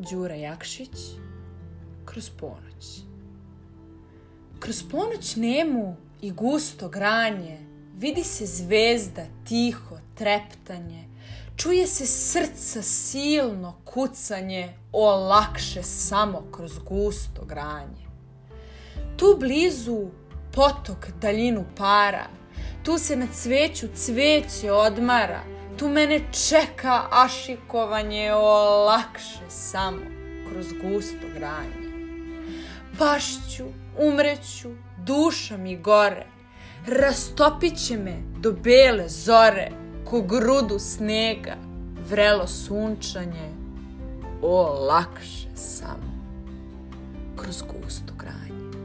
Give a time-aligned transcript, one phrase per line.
[0.00, 0.98] Đura Jakšić
[2.04, 3.00] kroz ponoć.
[4.60, 7.58] Kroz ponoć nemu i gusto granje
[7.96, 11.04] vidi se zvezda tiho treptanje,
[11.56, 18.06] čuje se srca silno kucanje, o lakše samo kroz gusto granje.
[19.16, 20.06] Tu blizu
[20.52, 22.26] potok daljinu para,
[22.84, 25.40] tu se na cveću cveće odmara,
[25.76, 30.00] tu mene čeka ašikovanje, o lakše samo
[30.50, 31.90] kroz gusto granje.
[32.98, 33.64] Pašću,
[33.98, 34.70] umreću,
[35.06, 36.26] duša mi gore,
[36.86, 39.70] rastopit će me do bele zore,
[40.04, 41.56] ko grudu snega,
[42.10, 43.50] vrelo sunčanje,
[44.42, 46.10] o lakše samo
[47.36, 48.79] kroz gusto granje.